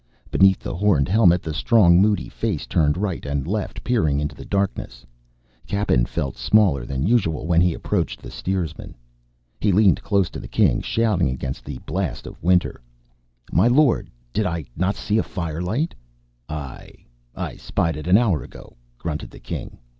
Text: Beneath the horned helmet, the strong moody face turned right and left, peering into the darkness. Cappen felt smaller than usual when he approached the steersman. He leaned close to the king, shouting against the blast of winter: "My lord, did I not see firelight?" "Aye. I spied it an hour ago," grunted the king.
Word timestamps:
Beneath 0.31 0.57
the 0.57 0.73
horned 0.75 1.07
helmet, 1.07 1.43
the 1.43 1.53
strong 1.53 2.01
moody 2.01 2.27
face 2.27 2.65
turned 2.65 2.97
right 2.97 3.23
and 3.23 3.45
left, 3.45 3.83
peering 3.83 4.19
into 4.19 4.33
the 4.33 4.45
darkness. 4.45 5.05
Cappen 5.67 6.05
felt 6.07 6.35
smaller 6.37 6.87
than 6.87 7.05
usual 7.05 7.45
when 7.45 7.61
he 7.61 7.75
approached 7.75 8.19
the 8.19 8.31
steersman. 8.31 8.95
He 9.59 9.71
leaned 9.71 10.01
close 10.01 10.31
to 10.31 10.39
the 10.39 10.47
king, 10.47 10.81
shouting 10.81 11.29
against 11.29 11.63
the 11.63 11.77
blast 11.85 12.25
of 12.25 12.41
winter: 12.41 12.81
"My 13.51 13.67
lord, 13.67 14.09
did 14.33 14.47
I 14.47 14.65
not 14.75 14.95
see 14.95 15.21
firelight?" 15.21 15.93
"Aye. 16.49 16.95
I 17.35 17.55
spied 17.57 17.95
it 17.95 18.07
an 18.07 18.17
hour 18.17 18.41
ago," 18.41 18.77
grunted 18.97 19.29
the 19.29 19.39
king. 19.39 19.77